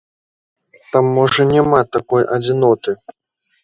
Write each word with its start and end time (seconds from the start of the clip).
Там 0.95 1.05
можа 1.19 1.47
няма 1.53 1.85
такой 1.99 2.29
адзіноты. 2.39 2.91